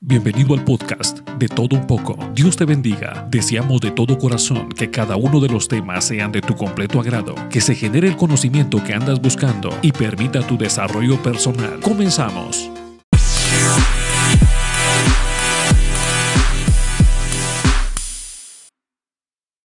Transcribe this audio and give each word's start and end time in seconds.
Bienvenido 0.00 0.54
al 0.54 0.64
podcast 0.64 1.28
de 1.40 1.48
todo 1.48 1.74
un 1.74 1.84
poco. 1.84 2.16
Dios 2.32 2.56
te 2.56 2.64
bendiga. 2.64 3.26
Deseamos 3.32 3.80
de 3.80 3.90
todo 3.90 4.16
corazón 4.16 4.68
que 4.68 4.92
cada 4.92 5.16
uno 5.16 5.40
de 5.40 5.48
los 5.48 5.66
temas 5.66 6.04
sean 6.04 6.30
de 6.30 6.40
tu 6.40 6.54
completo 6.54 7.00
agrado, 7.00 7.34
que 7.50 7.60
se 7.60 7.74
genere 7.74 8.06
el 8.06 8.16
conocimiento 8.16 8.82
que 8.84 8.94
andas 8.94 9.20
buscando 9.20 9.76
y 9.82 9.90
permita 9.90 10.46
tu 10.46 10.56
desarrollo 10.56 11.20
personal. 11.20 11.80
Comenzamos. 11.80 12.70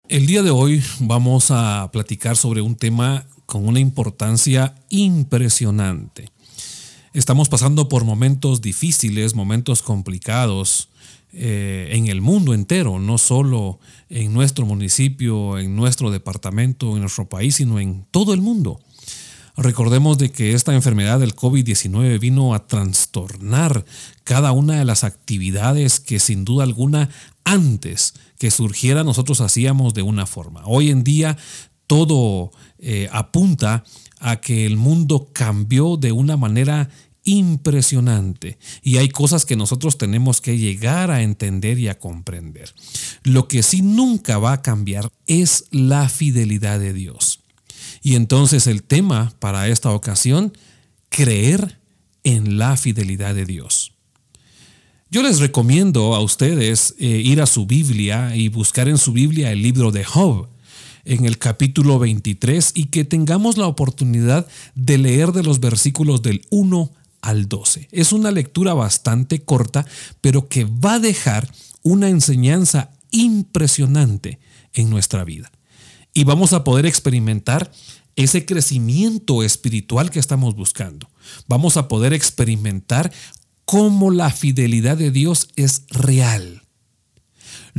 El 0.09 0.27
día 0.27 0.43
de 0.43 0.51
hoy 0.51 0.81
vamos 1.01 1.51
a 1.51 1.91
platicar 1.93 2.37
sobre 2.37 2.61
un 2.61 2.77
tema 2.77 3.27
con 3.47 3.67
una 3.67 3.81
importancia 3.81 4.77
impresionante. 4.91 6.31
Estamos 7.13 7.49
pasando 7.49 7.89
por 7.89 8.05
momentos 8.05 8.61
difíciles, 8.61 9.35
momentos 9.35 9.83
complicados 9.83 10.91
eh, 11.33 11.89
en 11.91 12.07
el 12.07 12.21
mundo 12.21 12.55
entero, 12.55 13.01
no 13.01 13.19
solo 13.19 13.81
en 14.11 14.33
nuestro 14.33 14.65
municipio, 14.65 15.59
en 15.59 15.75
nuestro 15.75 16.13
departamento, 16.13 16.95
en 16.95 17.01
nuestro 17.01 17.29
país, 17.29 17.57
sino 17.57 17.81
en 17.81 18.07
todo 18.13 18.33
el 18.33 18.41
mundo. 18.41 18.81
Recordemos 19.57 20.19
de 20.19 20.31
que 20.31 20.53
esta 20.53 20.73
enfermedad 20.73 21.19
del 21.19 21.35
COVID-19 21.35 22.21
vino 22.21 22.55
a 22.55 22.69
trastornar 22.69 23.85
cada 24.23 24.53
una 24.53 24.79
de 24.79 24.85
las 24.85 25.03
actividades 25.03 25.99
que 25.99 26.21
sin 26.21 26.45
duda 26.45 26.63
alguna 26.63 27.11
antes 27.43 28.15
que 28.39 28.53
surgiera 28.53 29.03
nosotros 29.03 29.41
hacíamos 29.41 29.95
de 29.95 30.03
una 30.03 30.27
forma. 30.27 30.63
Hoy 30.65 30.91
en 30.91 31.03
día 31.03 31.37
todo 31.91 32.53
eh, 32.79 33.09
apunta 33.11 33.83
a 34.21 34.41
que 34.41 34.65
el 34.65 34.77
mundo 34.77 35.29
cambió 35.33 35.97
de 35.97 36.13
una 36.13 36.37
manera 36.37 36.89
impresionante 37.25 38.59
y 38.81 38.99
hay 38.99 39.09
cosas 39.09 39.45
que 39.45 39.57
nosotros 39.57 39.99
tenemos 39.99 40.41
que 40.41 40.57
llegar 40.57 41.11
a 41.11 41.23
entender 41.23 41.81
y 41.81 41.89
a 41.89 41.99
comprender. 41.99 42.73
Lo 43.25 43.49
que 43.49 43.65
sí 43.65 43.83
nunca 43.83 44.39
va 44.39 44.53
a 44.53 44.63
cambiar 44.63 45.11
es 45.27 45.65
la 45.73 46.09
fidelidad 46.09 46.79
de 46.79 46.93
Dios. 46.93 47.41
Y 48.03 48.15
entonces 48.15 48.69
el 48.69 48.85
tema 48.85 49.35
para 49.41 49.67
esta 49.67 49.91
ocasión, 49.91 50.57
creer 51.09 51.81
en 52.23 52.57
la 52.57 52.77
fidelidad 52.77 53.35
de 53.35 53.47
Dios. 53.47 53.95
Yo 55.11 55.25
les 55.25 55.41
recomiendo 55.41 56.15
a 56.15 56.21
ustedes 56.21 56.95
eh, 57.01 57.07
ir 57.07 57.43
a 57.43 57.47
su 57.47 57.67
Biblia 57.67 58.37
y 58.37 58.47
buscar 58.47 58.89
en 58.89 58.97
su 58.97 59.13
Biblia 59.13 59.51
el 59.51 59.61
libro 59.61 59.91
de 59.91 60.05
Job 60.05 60.50
en 61.05 61.25
el 61.25 61.39
capítulo 61.39 61.99
23 61.99 62.73
y 62.75 62.87
que 62.87 63.05
tengamos 63.05 63.57
la 63.57 63.67
oportunidad 63.67 64.47
de 64.75 64.99
leer 64.99 65.33
de 65.33 65.43
los 65.43 65.61
versículos 65.61 66.23
del 66.23 66.47
1 66.51 66.93
al 67.23 67.49
12. 67.49 67.89
Es 67.93 68.13
una 68.13 68.31
lectura 68.31 68.75
bastante 68.75 69.43
corta, 69.43 69.87
pero 70.21 70.49
que 70.49 70.65
va 70.65 70.95
a 70.95 71.01
dejar 71.01 71.51
una 71.83 72.09
enseñanza 72.09 72.91
impresionante 73.11 74.39
en 74.73 74.91
nuestra 74.91 75.25
vida. 75.25 75.51
Y 76.15 76.25
vamos 76.25 76.53
a 76.53 76.65
poder 76.65 76.87
experimentar 76.87 77.71
ese 78.17 78.45
crecimiento 78.45 79.43
espiritual 79.43 80.11
que 80.11 80.19
estamos 80.19 80.55
buscando. 80.55 81.09
Vamos 81.47 81.77
a 81.77 81.89
poder 81.89 82.13
experimentar 82.13 83.13
cómo 83.65 84.11
la 84.11 84.31
fidelidad 84.31 84.97
de 84.97 85.11
Dios 85.11 85.49
es 85.57 85.85
real. 85.91 86.63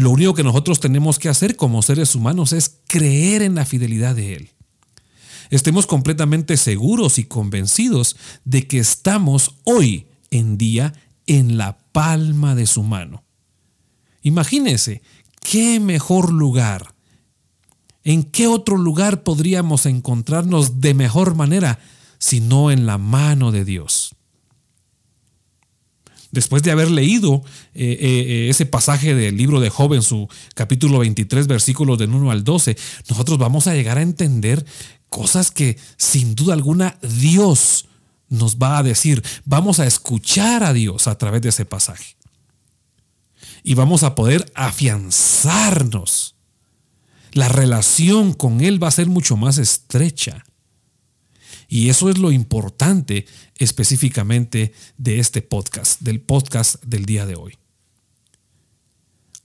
Lo 0.02 0.10
único 0.10 0.34
que 0.34 0.44
nosotros 0.44 0.80
tenemos 0.80 1.20
que 1.20 1.30
hacer 1.30 1.56
como 1.56 1.84
seres 1.84 2.16
humanos 2.16 2.54
es 2.54 2.80
creer 2.88 3.44
en 3.44 3.54
la 3.54 3.66
fidelidad 3.66 4.16
de 4.16 4.34
Él. 4.34 4.50
Estemos 5.52 5.86
completamente 5.86 6.58
seguros 6.58 7.20
y 7.20 7.26
convencidos 7.26 8.16
de 8.44 8.66
que 8.66 8.80
estamos 8.80 9.58
hoy 9.64 10.08
en 10.32 10.58
día 10.58 10.94
en 11.28 11.56
la 11.56 11.78
palma 11.92 12.56
de 12.56 12.66
su 12.66 12.82
mano. 12.82 13.24
Imagínese, 14.24 15.04
qué 15.40 15.80
mejor 15.80 16.34
lugar. 16.34 16.96
¿En 18.04 18.24
qué 18.24 18.48
otro 18.48 18.78
lugar 18.78 19.22
podríamos 19.22 19.86
encontrarnos 19.86 20.82
de 20.82 20.96
mejor 20.96 21.36
manera 21.36 21.78
si 22.18 22.40
no 22.40 22.72
en 22.72 22.88
la 22.88 22.98
mano 22.98 23.52
de 23.52 23.66
Dios? 23.66 24.16
Después 26.32 26.64
de 26.64 26.72
haber 26.72 26.90
leído 26.90 27.44
eh, 27.74 27.84
eh, 27.84 27.98
eh, 28.02 28.50
ese 28.50 28.66
pasaje 28.66 29.14
del 29.14 29.38
libro 29.38 29.60
de 29.60 29.70
Job 29.70 29.94
en 29.94 30.02
su 30.02 30.28
capítulo 30.56 31.00
23, 31.00 31.48
versículos 31.48 31.98
del 31.98 32.14
1 32.14 32.32
al 32.32 32.44
12, 32.44 32.78
nosotros 33.10 33.38
vamos 33.38 33.68
a 33.68 33.74
llegar 33.74 33.98
a 33.98 34.02
entender 34.02 34.66
cosas 35.10 35.52
que 35.52 35.78
sin 35.98 36.36
duda 36.36 36.54
alguna 36.54 36.98
Dios 37.02 37.88
nos 38.30 38.58
va 38.58 38.78
a 38.78 38.84
decir. 38.84 39.24
Vamos 39.46 39.80
a 39.80 39.86
escuchar 39.86 40.64
a 40.64 40.74
Dios 40.74 41.08
a 41.08 41.18
través 41.18 41.42
de 41.42 41.50
ese 41.50 41.66
pasaje. 41.66 42.16
Y 43.64 43.76
vamos 43.76 44.04
a 44.04 44.16
poder 44.16 44.52
afianzarnos. 44.56 46.36
La 47.34 47.48
relación 47.48 48.34
con 48.34 48.62
Él 48.62 48.82
va 48.82 48.88
a 48.88 48.92
ser 48.92 49.08
mucho 49.08 49.38
más 49.38 49.58
estrecha. 49.58 50.44
Y 51.74 51.88
eso 51.88 52.10
es 52.10 52.18
lo 52.18 52.34
importante 52.34 53.26
específicamente 53.56 54.74
de 54.98 55.20
este 55.20 55.42
podcast, 55.42 56.02
del 56.02 56.20
podcast 56.20 56.84
del 56.84 57.06
día 57.06 57.26
de 57.26 57.36
hoy. 57.36 57.58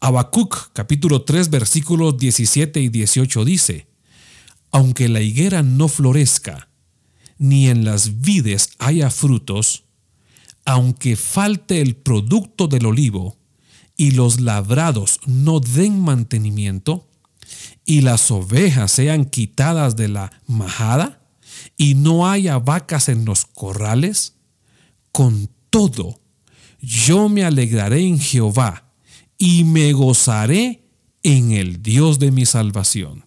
Habacuc 0.01 0.73
capítulo 0.73 1.23
3 1.23 1.51
versículos 1.51 2.19
17 2.19 2.81
y 2.81 2.89
18 2.89 3.45
dice, 3.45 3.87
Aunque 4.73 5.09
la 5.09 5.21
higuera 5.21 5.63
no 5.63 5.87
florezca, 5.87 6.69
ni 7.39 7.69
en 7.69 7.85
las 7.85 8.21
vides 8.21 8.71
haya 8.81 9.11
frutos, 9.11 9.85
aunque 10.65 11.15
falte 11.15 11.81
el 11.81 11.95
producto 11.95 12.67
del 12.67 12.87
olivo, 12.87 13.37
y 13.97 14.11
los 14.11 14.41
labrados 14.41 15.21
no 15.27 15.61
den 15.61 16.01
mantenimiento, 16.01 17.09
y 17.85 18.01
las 18.01 18.33
ovejas 18.33 18.91
sean 18.91 19.27
quitadas 19.27 19.95
de 19.95 20.09
la 20.09 20.33
majada, 20.49 21.23
y 21.77 21.94
no 21.94 22.28
haya 22.28 22.59
vacas 22.59 23.09
en 23.09 23.25
los 23.25 23.47
corrales? 23.47 24.37
Con 25.12 25.50
todo, 25.71 26.21
yo 26.81 27.28
me 27.28 27.44
alegraré 27.44 28.06
en 28.06 28.19
Jehová 28.19 28.93
y 29.38 29.65
me 29.65 29.93
gozaré 29.93 30.84
en 31.22 31.53
el 31.53 31.82
Dios 31.82 32.19
de 32.19 32.31
mi 32.31 32.47
salvación. 32.47 33.25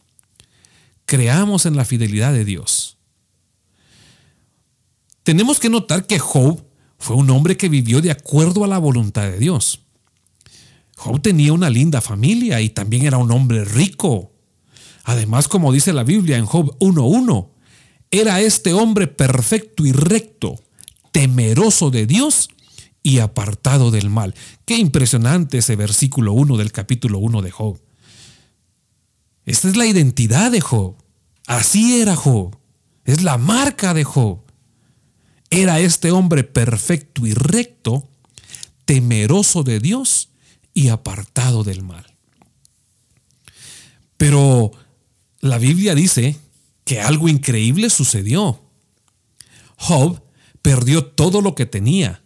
Creamos 1.06 1.66
en 1.66 1.76
la 1.76 1.86
fidelidad 1.86 2.34
de 2.34 2.46
Dios. 2.46 2.98
Tenemos 5.24 5.60
que 5.60 5.70
notar 5.70 6.08
que 6.08 6.18
Job 6.18 6.64
fue 6.98 7.16
un 7.16 7.30
hombre 7.30 7.58
que 7.58 7.70
vivió 7.70 8.02
de 8.02 8.12
acuerdo 8.12 8.64
a 8.64 8.68
la 8.68 8.78
voluntad 8.78 9.24
de 9.24 9.38
Dios. 9.38 9.82
Job 10.96 11.22
tenía 11.22 11.54
una 11.54 11.70
linda 11.70 12.02
familia 12.02 12.62
y 12.62 12.70
también 12.70 13.06
era 13.06 13.18
un 13.18 13.32
hombre 13.32 13.64
rico. 13.64 14.34
Además, 15.04 15.48
como 15.48 15.72
dice 15.72 15.94
la 15.94 16.04
Biblia 16.04 16.38
en 16.38 16.46
Job 16.46 16.78
1.1, 16.80 17.50
era 18.12 18.42
este 18.42 18.74
hombre 18.74 19.08
perfecto 19.08 19.86
y 19.86 19.92
recto, 19.92 20.56
temeroso 21.12 21.92
de 21.92 22.08
Dios 22.08 22.50
y 23.04 23.20
apartado 23.20 23.92
del 23.92 24.10
mal. 24.10 24.34
Qué 24.66 24.78
impresionante 24.78 25.60
ese 25.60 25.76
versículo 25.76 26.34
1 26.34 26.58
del 26.58 26.72
capítulo 26.72 27.20
1 27.20 27.42
de 27.42 27.52
Job. 27.52 27.80
Esta 29.46 29.70
es 29.70 29.78
la 29.78 29.86
identidad 29.86 30.52
de 30.52 30.62
Job. 30.62 30.96
Así 31.48 32.02
era 32.02 32.16
Job. 32.16 32.58
Es 33.06 33.24
la 33.24 33.38
marca 33.38 33.94
de 33.94 34.04
Job. 34.04 34.42
Era 35.50 35.80
este 35.80 36.12
hombre 36.12 36.44
perfecto 36.44 37.26
y 37.26 37.34
recto, 37.34 38.08
temeroso 38.86 39.64
de 39.64 39.80
Dios 39.80 40.30
y 40.74 40.90
apartado 40.90 41.64
del 41.64 41.84
mal. 41.84 42.06
Pero 44.18 44.72
la 45.40 45.58
Biblia 45.58 45.96
dice 45.96 46.38
que 46.90 47.00
algo 47.00 47.30
increíble 47.30 47.92
sucedió. 47.92 48.60
Job 49.76 50.24
perdió 50.64 51.06
todo 51.06 51.40
lo 51.40 51.54
que 51.54 51.68
tenía, 51.68 52.24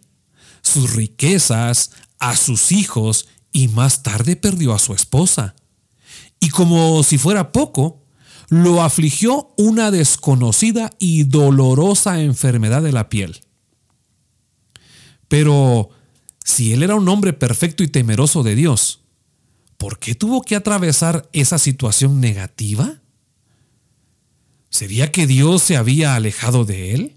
sus 0.62 0.94
riquezas, 0.94 1.90
a 2.18 2.34
sus 2.34 2.72
hijos 2.72 3.28
y 3.52 3.68
más 3.68 4.02
tarde 4.02 4.36
perdió 4.36 4.72
a 4.72 4.78
su 4.78 4.94
esposa. 4.94 5.54
Y 6.40 6.48
como 6.48 7.02
si 7.02 7.18
fuera 7.18 7.52
poco, 7.52 8.06
lo 8.48 8.82
afligió 8.82 9.52
una 9.58 9.90
desconocida 9.90 10.90
y 10.98 11.24
dolorosa 11.24 12.22
enfermedad 12.22 12.80
de 12.80 12.92
la 12.92 13.10
piel. 13.10 13.42
Pero 15.28 15.90
si 16.42 16.72
él 16.72 16.82
era 16.82 16.94
un 16.94 17.10
hombre 17.10 17.34
perfecto 17.34 17.82
y 17.82 17.88
temeroso 17.88 18.42
de 18.42 18.54
Dios, 18.54 19.02
¿por 19.76 19.98
qué 19.98 20.14
tuvo 20.14 20.40
que 20.40 20.56
atravesar 20.56 21.28
esa 21.34 21.58
situación 21.58 22.18
negativa? 22.18 23.02
¿Sería 24.74 25.12
que 25.12 25.28
Dios 25.28 25.62
se 25.62 25.76
había 25.76 26.16
alejado 26.16 26.64
de 26.64 26.94
él? 26.94 27.16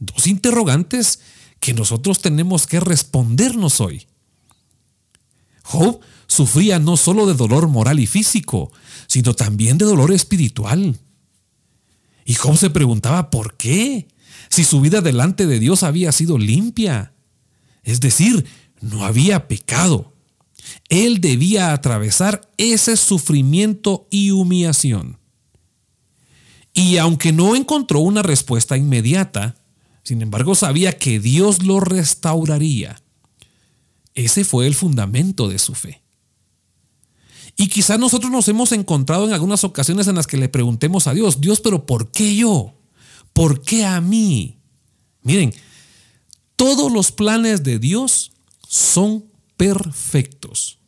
Dos 0.00 0.26
interrogantes 0.26 1.20
que 1.60 1.72
nosotros 1.72 2.20
tenemos 2.20 2.66
que 2.66 2.80
respondernos 2.80 3.80
hoy. 3.80 4.08
Job 5.62 6.00
sufría 6.26 6.80
no 6.80 6.96
solo 6.96 7.26
de 7.26 7.34
dolor 7.34 7.68
moral 7.68 8.00
y 8.00 8.08
físico, 8.08 8.72
sino 9.06 9.34
también 9.34 9.78
de 9.78 9.84
dolor 9.84 10.10
espiritual. 10.10 10.98
Y 12.24 12.34
Job 12.34 12.56
se 12.56 12.70
preguntaba 12.70 13.30
por 13.30 13.56
qué, 13.56 14.08
si 14.48 14.64
su 14.64 14.80
vida 14.80 15.02
delante 15.02 15.46
de 15.46 15.60
Dios 15.60 15.84
había 15.84 16.10
sido 16.10 16.38
limpia. 16.38 17.14
Es 17.84 18.00
decir, 18.00 18.46
no 18.80 19.04
había 19.04 19.46
pecado. 19.46 20.12
Él 20.88 21.20
debía 21.20 21.72
atravesar 21.72 22.50
ese 22.56 22.96
sufrimiento 22.96 24.08
y 24.10 24.32
humillación. 24.32 25.19
Y 26.72 26.98
aunque 26.98 27.32
no 27.32 27.56
encontró 27.56 28.00
una 28.00 28.22
respuesta 28.22 28.76
inmediata, 28.76 29.56
sin 30.02 30.22
embargo 30.22 30.54
sabía 30.54 30.98
que 30.98 31.20
Dios 31.20 31.62
lo 31.62 31.80
restauraría. 31.80 33.00
Ese 34.14 34.44
fue 34.44 34.66
el 34.66 34.74
fundamento 34.74 35.48
de 35.48 35.58
su 35.58 35.74
fe. 35.74 36.02
Y 37.56 37.68
quizás 37.68 37.98
nosotros 37.98 38.32
nos 38.32 38.48
hemos 38.48 38.72
encontrado 38.72 39.26
en 39.26 39.32
algunas 39.32 39.64
ocasiones 39.64 40.08
en 40.08 40.16
las 40.16 40.26
que 40.26 40.36
le 40.36 40.48
preguntemos 40.48 41.06
a 41.06 41.14
Dios, 41.14 41.40
Dios, 41.40 41.60
pero 41.60 41.84
¿por 41.86 42.10
qué 42.10 42.34
yo? 42.34 42.74
¿Por 43.32 43.62
qué 43.62 43.84
a 43.84 44.00
mí? 44.00 44.58
Miren, 45.22 45.54
todos 46.56 46.90
los 46.90 47.12
planes 47.12 47.62
de 47.62 47.78
Dios 47.78 48.32
son 48.66 49.26
perfectos. 49.56 50.79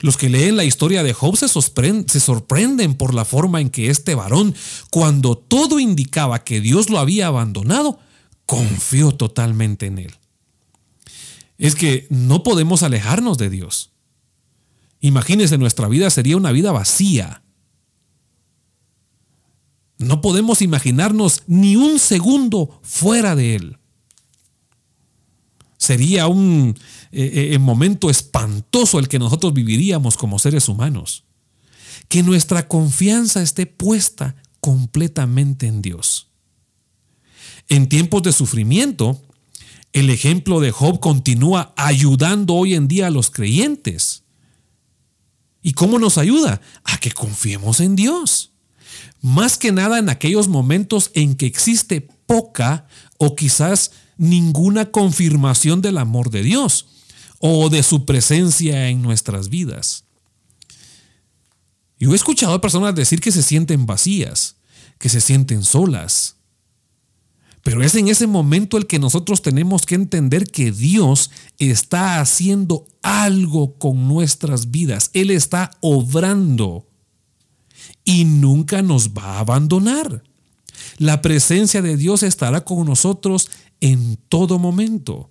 Los 0.00 0.16
que 0.16 0.28
leen 0.28 0.56
la 0.56 0.64
historia 0.64 1.02
de 1.02 1.12
Job 1.12 1.36
se 1.36 1.48
sorprenden, 1.48 2.94
por 2.94 3.14
la 3.14 3.24
forma 3.24 3.60
en 3.60 3.70
que 3.70 3.90
este 3.90 4.14
varón, 4.14 4.54
cuando 4.90 5.36
todo 5.36 5.78
indicaba 5.78 6.44
que 6.44 6.60
Dios 6.60 6.90
lo 6.90 6.98
había 6.98 7.28
abandonado, 7.28 7.98
confió 8.46 9.12
totalmente 9.12 9.86
en 9.86 9.98
él. 9.98 10.14
Es 11.58 11.74
que 11.74 12.06
no 12.10 12.42
podemos 12.42 12.82
alejarnos 12.82 13.38
de 13.38 13.50
Dios. 13.50 13.90
Imagínense, 15.00 15.58
nuestra 15.58 15.88
vida 15.88 16.10
sería 16.10 16.36
una 16.36 16.50
vida 16.50 16.72
vacía. 16.72 17.42
No 19.98 20.20
podemos 20.20 20.62
imaginarnos 20.62 21.42
ni 21.46 21.76
un 21.76 21.98
segundo 21.98 22.80
fuera 22.82 23.36
de 23.36 23.54
Él. 23.54 23.78
Sería 25.84 26.28
un 26.28 26.78
eh, 27.12 27.50
eh, 27.52 27.58
momento 27.58 28.08
espantoso 28.08 28.98
el 28.98 29.06
que 29.06 29.18
nosotros 29.18 29.52
viviríamos 29.52 30.16
como 30.16 30.38
seres 30.38 30.66
humanos. 30.70 31.24
Que 32.08 32.22
nuestra 32.22 32.68
confianza 32.68 33.42
esté 33.42 33.66
puesta 33.66 34.34
completamente 34.60 35.66
en 35.66 35.82
Dios. 35.82 36.28
En 37.68 37.90
tiempos 37.90 38.22
de 38.22 38.32
sufrimiento, 38.32 39.22
el 39.92 40.08
ejemplo 40.08 40.58
de 40.58 40.70
Job 40.70 41.00
continúa 41.00 41.74
ayudando 41.76 42.54
hoy 42.54 42.72
en 42.72 42.88
día 42.88 43.08
a 43.08 43.10
los 43.10 43.28
creyentes. 43.28 44.22
¿Y 45.60 45.74
cómo 45.74 45.98
nos 45.98 46.16
ayuda? 46.16 46.62
A 46.84 46.96
que 46.96 47.12
confiemos 47.12 47.80
en 47.80 47.94
Dios. 47.94 48.52
Más 49.20 49.58
que 49.58 49.70
nada 49.70 49.98
en 49.98 50.08
aquellos 50.08 50.48
momentos 50.48 51.10
en 51.12 51.34
que 51.34 51.44
existe 51.44 52.00
poca 52.00 52.86
o 53.18 53.36
quizás 53.36 53.90
ninguna 54.16 54.90
confirmación 54.90 55.82
del 55.82 55.98
amor 55.98 56.30
de 56.30 56.42
Dios 56.42 56.86
o 57.38 57.68
de 57.68 57.82
su 57.82 58.04
presencia 58.04 58.88
en 58.88 59.02
nuestras 59.02 59.48
vidas. 59.48 60.04
Yo 61.98 62.12
he 62.12 62.16
escuchado 62.16 62.54
a 62.54 62.60
personas 62.60 62.94
decir 62.94 63.20
que 63.20 63.32
se 63.32 63.42
sienten 63.42 63.86
vacías, 63.86 64.56
que 64.98 65.08
se 65.08 65.20
sienten 65.20 65.62
solas. 65.62 66.36
Pero 67.62 67.82
es 67.82 67.94
en 67.94 68.08
ese 68.08 68.26
momento 68.26 68.76
el 68.76 68.86
que 68.86 68.98
nosotros 68.98 69.40
tenemos 69.40 69.86
que 69.86 69.94
entender 69.94 70.46
que 70.46 70.70
Dios 70.70 71.30
está 71.58 72.20
haciendo 72.20 72.86
algo 73.02 73.78
con 73.78 74.06
nuestras 74.06 74.70
vidas. 74.70 75.10
Él 75.14 75.30
está 75.30 75.70
obrando 75.80 76.86
y 78.04 78.26
nunca 78.26 78.82
nos 78.82 79.10
va 79.10 79.36
a 79.36 79.40
abandonar. 79.40 80.24
La 80.98 81.22
presencia 81.22 81.80
de 81.80 81.96
Dios 81.96 82.22
estará 82.22 82.64
con 82.64 82.84
nosotros 82.86 83.50
en 83.80 84.16
todo 84.28 84.58
momento. 84.58 85.30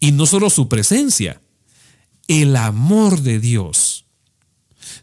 Y 0.00 0.12
no 0.12 0.26
solo 0.26 0.50
su 0.50 0.68
presencia, 0.68 1.42
el 2.28 2.56
amor 2.56 3.20
de 3.20 3.38
Dios. 3.38 4.06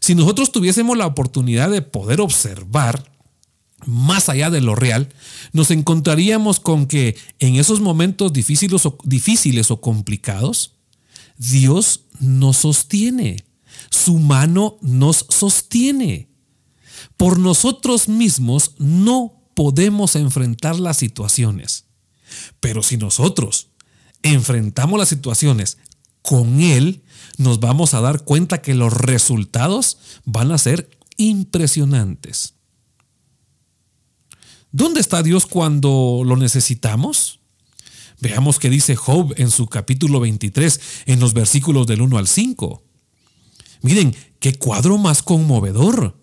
Si 0.00 0.14
nosotros 0.14 0.52
tuviésemos 0.52 0.96
la 0.96 1.06
oportunidad 1.06 1.70
de 1.70 1.82
poder 1.82 2.20
observar 2.20 3.10
más 3.86 4.28
allá 4.28 4.50
de 4.50 4.60
lo 4.60 4.74
real, 4.74 5.08
nos 5.52 5.70
encontraríamos 5.70 6.60
con 6.60 6.86
que 6.86 7.16
en 7.38 7.56
esos 7.56 7.80
momentos 7.80 8.32
difíciles 8.32 8.86
o, 8.86 8.96
difíciles 9.04 9.70
o 9.70 9.80
complicados, 9.80 10.74
Dios 11.36 12.04
nos 12.20 12.58
sostiene. 12.58 13.44
Su 13.90 14.18
mano 14.18 14.78
nos 14.80 15.26
sostiene. 15.28 16.28
Por 17.16 17.38
nosotros 17.38 18.08
mismos 18.08 18.74
no 18.78 19.32
podemos 19.54 20.16
enfrentar 20.16 20.78
las 20.78 20.96
situaciones. 20.96 21.81
Pero 22.60 22.82
si 22.82 22.96
nosotros 22.96 23.68
enfrentamos 24.22 24.98
las 24.98 25.08
situaciones 25.08 25.78
con 26.22 26.60
Él, 26.60 27.02
nos 27.38 27.60
vamos 27.60 27.94
a 27.94 28.00
dar 28.00 28.24
cuenta 28.24 28.62
que 28.62 28.74
los 28.74 28.92
resultados 28.92 29.98
van 30.24 30.52
a 30.52 30.58
ser 30.58 30.90
impresionantes. 31.16 32.54
¿Dónde 34.70 35.00
está 35.00 35.22
Dios 35.22 35.46
cuando 35.46 36.22
lo 36.24 36.36
necesitamos? 36.36 37.40
Veamos 38.20 38.58
qué 38.58 38.70
dice 38.70 38.96
Job 38.96 39.34
en 39.36 39.50
su 39.50 39.66
capítulo 39.66 40.20
23, 40.20 40.80
en 41.06 41.20
los 41.20 41.34
versículos 41.34 41.86
del 41.86 42.00
1 42.00 42.18
al 42.18 42.28
5. 42.28 42.82
Miren, 43.82 44.14
qué 44.38 44.54
cuadro 44.54 44.96
más 44.96 45.22
conmovedor. 45.22 46.16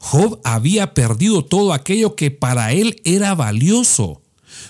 Job 0.00 0.40
había 0.44 0.94
perdido 0.94 1.44
todo 1.44 1.72
aquello 1.72 2.16
que 2.16 2.30
para 2.30 2.72
él 2.72 3.00
era 3.04 3.34
valioso 3.34 4.21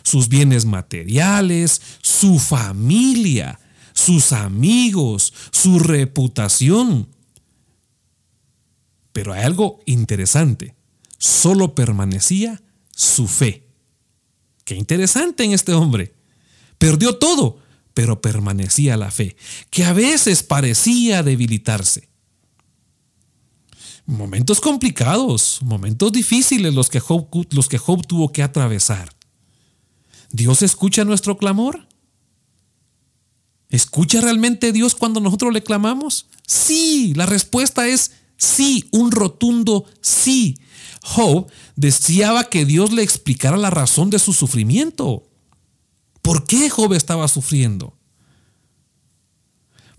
sus 0.03 0.29
bienes 0.29 0.65
materiales, 0.65 1.81
su 2.03 2.39
familia, 2.39 3.59
sus 3.93 4.33
amigos, 4.33 5.33
su 5.51 5.79
reputación. 5.79 7.09
Pero 9.13 9.33
hay 9.33 9.43
algo 9.43 9.81
interesante, 9.87 10.75
solo 11.19 11.75
permanecía 11.75 12.63
su 12.95 13.29
fe. 13.29 13.69
Qué 14.65 14.77
interesante 14.77 15.45
en 15.45 15.53
este 15.53 15.73
hombre. 15.73 16.15
Perdió 16.79 17.17
todo, 17.17 17.59
pero 17.95 18.21
permanecía 18.21 18.97
la 18.97 19.11
fe, 19.11 19.37
que 19.71 19.85
a 19.85 19.93
veces 19.93 20.43
parecía 20.43 21.23
debilitarse. 21.23 22.09
Momentos 24.07 24.61
complicados, 24.61 25.61
momentos 25.63 26.11
difíciles 26.11 26.75
los 26.75 26.89
que 26.89 27.01
Job, 27.01 27.29
los 27.51 27.69
que 27.69 27.79
tuvo 27.79 28.33
que 28.33 28.43
atravesar. 28.43 29.15
¿Dios 30.33 30.63
escucha 30.63 31.05
nuestro 31.05 31.37
clamor? 31.37 31.87
¿Escucha 33.69 34.21
realmente 34.21 34.73
Dios 34.73 34.95
cuando 34.95 35.21
nosotros 35.21 35.53
le 35.53 35.63
clamamos? 35.63 36.27
Sí, 36.47 37.13
la 37.15 37.27
respuesta 37.27 37.87
es 37.87 38.13
sí, 38.37 38.89
un 38.93 39.13
rotundo 39.13 39.87
sí. 40.01 40.59
Job 41.03 41.51
deseaba 41.77 42.45
que 42.45 42.65
Dios 42.65 42.93
le 42.93 43.03
explicara 43.03 43.57
la 43.57 43.71
razón 43.71 44.11
de 44.11 44.19
su 44.19 44.33
sufrimiento. 44.33 45.29
¿Por 46.23 46.47
qué 46.47 46.71
Job 46.71 46.93
estaba 46.95 47.29
sufriendo? 47.29 47.97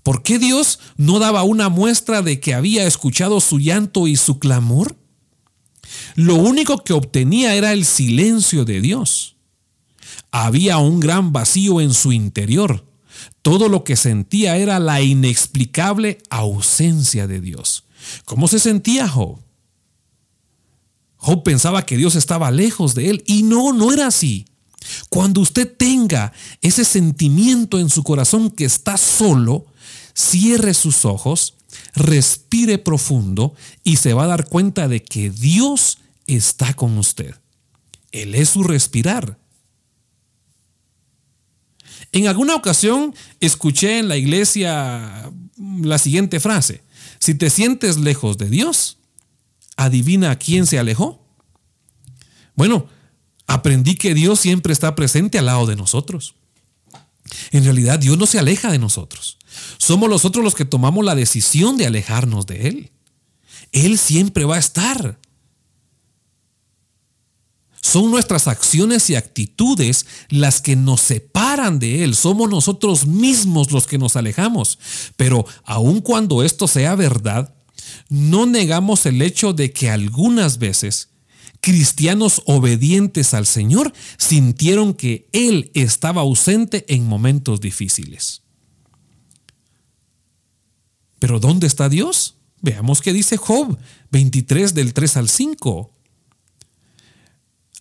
¿Por 0.04 0.22
qué 0.22 0.38
Dios 0.40 0.80
no 0.98 1.20
daba 1.20 1.44
una 1.44 1.70
muestra 1.70 2.22
de 2.22 2.40
que 2.40 2.54
había 2.54 2.86
escuchado 2.86 3.40
su 3.40 3.60
llanto 3.60 4.08
y 4.08 4.18
su 4.18 4.40
clamor? 4.40 4.98
Lo 6.16 6.36
único 6.36 6.84
que 6.84 6.94
obtenía 6.94 7.56
era 7.56 7.72
el 7.72 7.86
silencio 7.86 8.66
de 8.66 8.82
Dios. 8.82 9.33
Había 10.36 10.80
un 10.80 11.00
gran 11.00 11.32
vacío 11.32 11.80
en 11.80 11.94
su 11.94 12.12
interior. 12.12 12.84
Todo 13.44 13.70
lo 13.70 13.84
que 13.84 13.96
sentía 13.96 14.58
era 14.58 14.80
la 14.80 15.00
inexplicable 15.00 16.18
ausencia 16.32 17.28
de 17.28 17.40
Dios. 17.40 17.84
¿Cómo 18.26 18.48
se 18.48 18.58
sentía 18.58 19.08
Job? 19.08 19.38
Job 21.18 21.44
pensaba 21.44 21.86
que 21.86 21.98
Dios 21.98 22.16
estaba 22.16 22.50
lejos 22.50 22.96
de 22.96 23.12
él 23.12 23.24
y 23.28 23.44
no, 23.44 23.74
no 23.74 23.94
era 23.94 24.08
así. 24.08 24.48
Cuando 25.08 25.40
usted 25.40 25.72
tenga 25.72 26.34
ese 26.62 26.84
sentimiento 26.84 27.78
en 27.78 27.92
su 27.92 28.02
corazón 28.02 28.50
que 28.50 28.66
está 28.66 28.98
solo, 28.98 29.68
cierre 30.16 30.74
sus 30.74 31.06
ojos, 31.06 31.54
respire 31.94 32.80
profundo 32.80 33.54
y 33.84 33.98
se 33.98 34.16
va 34.16 34.24
a 34.24 34.28
dar 34.28 34.48
cuenta 34.48 34.88
de 34.88 35.04
que 35.04 35.30
Dios 35.30 36.00
está 36.26 36.74
con 36.74 36.98
usted. 36.98 37.36
Él 38.12 38.34
es 38.34 38.50
su 38.50 38.64
respirar. 38.64 39.43
En 42.14 42.28
alguna 42.28 42.56
ocasión 42.56 43.14
escuché 43.40 44.00
en 44.00 44.08
la 44.08 44.18
iglesia 44.18 45.32
la 45.58 45.98
siguiente 45.98 46.40
frase, 46.40 46.84
si 47.20 47.36
te 47.36 47.50
sientes 47.50 47.98
lejos 47.98 48.38
de 48.38 48.50
Dios, 48.50 49.00
adivina 49.76 50.32
a 50.32 50.38
quién 50.38 50.68
se 50.68 50.78
alejó. 50.78 51.26
Bueno, 52.56 52.88
aprendí 53.48 53.96
que 53.96 54.14
Dios 54.14 54.40
siempre 54.40 54.74
está 54.74 54.96
presente 54.96 55.40
al 55.40 55.48
lado 55.48 55.66
de 55.66 55.76
nosotros. 55.76 56.36
En 57.52 57.64
realidad 57.64 57.98
Dios 57.98 58.18
no 58.18 58.28
se 58.28 58.38
aleja 58.38 58.72
de 58.72 58.78
nosotros. 58.78 59.40
Somos 59.78 60.08
nosotros 60.08 60.44
los 60.44 60.54
que 60.54 60.66
tomamos 60.66 61.04
la 61.04 61.16
decisión 61.16 61.78
de 61.78 61.88
alejarnos 61.88 62.46
de 62.46 62.68
Él. 62.68 62.92
Él 63.72 63.98
siempre 63.98 64.46
va 64.46 64.58
a 64.58 64.60
estar. 64.60 65.20
Son 67.84 68.10
nuestras 68.10 68.48
acciones 68.48 69.10
y 69.10 69.16
actitudes 69.16 70.06
las 70.30 70.62
que 70.62 70.78
nos 70.78 71.02
separan 71.02 71.80
de 71.80 72.06
Él. 72.06 72.16
Somos 72.16 72.50
nosotros 72.50 73.06
mismos 73.06 73.74
los 73.74 73.88
que 73.88 73.98
nos 73.98 74.16
alejamos. 74.16 74.80
Pero 75.18 75.46
aun 75.66 76.00
cuando 76.00 76.44
esto 76.44 76.70
sea 76.70 76.96
verdad, 76.96 77.54
no 78.08 78.46
negamos 78.46 79.06
el 79.06 79.22
hecho 79.22 79.52
de 79.52 79.74
que 79.74 79.90
algunas 79.90 80.60
veces 80.60 81.10
cristianos 81.60 82.42
obedientes 82.46 83.34
al 83.34 83.46
Señor 83.46 83.92
sintieron 84.18 84.94
que 84.94 85.28
Él 85.34 85.70
estaba 85.74 86.22
ausente 86.22 86.86
en 86.88 87.06
momentos 87.06 87.60
difíciles. 87.60 88.44
Pero 91.20 91.42
¿dónde 91.42 91.68
está 91.68 91.90
Dios? 91.90 92.38
Veamos 92.62 93.02
qué 93.02 93.12
dice 93.12 93.36
Job 93.36 93.78
23 94.12 94.74
del 94.74 94.94
3 94.94 95.18
al 95.18 95.28
5. 95.28 95.93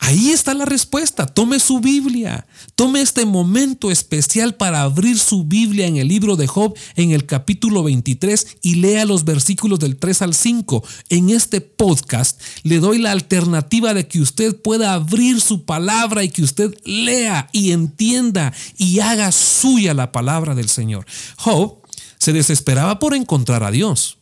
Ahí 0.05 0.31
está 0.31 0.53
la 0.53 0.65
respuesta. 0.65 1.27
Tome 1.27 1.61
su 1.61 1.79
Biblia. 1.79 2.45
Tome 2.75 3.01
este 3.01 3.25
momento 3.25 3.89
especial 3.89 4.57
para 4.57 4.83
abrir 4.83 5.17
su 5.17 5.45
Biblia 5.45 5.87
en 5.87 5.97
el 5.97 6.09
libro 6.09 6.35
de 6.35 6.49
Job 6.49 6.77
en 6.97 7.13
el 7.13 7.25
capítulo 7.25 7.85
23 7.85 8.59
y 8.63 8.75
lea 8.75 9.05
los 9.05 9.25
versículos 9.25 9.79
del 9.79 9.97
3 9.97 10.23
al 10.23 10.35
5. 10.35 10.83
En 11.09 11.31
este 11.31 11.61
podcast 11.61 12.43
le 12.65 12.81
doy 12.81 12.99
la 12.99 13.13
alternativa 13.13 13.95
de 13.95 14.09
que 14.09 14.21
usted 14.21 14.61
pueda 14.61 14.95
abrir 14.95 15.41
su 15.41 15.65
palabra 15.65 16.25
y 16.25 16.31
que 16.31 16.43
usted 16.43 16.75
lea 16.85 17.49
y 17.53 17.71
entienda 17.71 18.53
y 18.77 18.99
haga 18.99 19.31
suya 19.31 19.95
la 19.95 20.11
palabra 20.11 20.57
del 20.57 20.69
Señor. 20.69 21.07
Job 21.37 21.79
se 22.19 22.33
desesperaba 22.33 22.99
por 22.99 23.15
encontrar 23.15 23.63
a 23.63 23.71
Dios. 23.71 24.19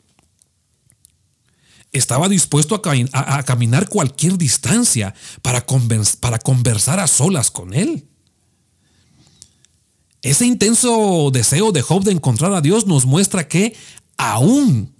Estaba 1.92 2.28
dispuesto 2.28 2.80
a, 3.12 3.42
caminar 3.42 3.88
cualquier 3.88 4.38
distancia 4.38 5.14
para, 5.42 5.64
para 6.20 6.38
conversar 6.38 7.00
a 7.00 7.06
solas 7.06 7.50
con 7.50 7.75
él. 7.75 8.06
Ese 10.23 10.47
intenso 10.47 11.30
deseo 11.32 11.73
de 11.73 11.82
Job 11.82 12.04
de 12.04 12.12
encontrar 12.12 12.52
a 12.52 12.61
Dios 12.61 12.87
nos 12.87 13.06
muestra 13.06 13.49
que 13.49 13.75
aún 14.18 14.94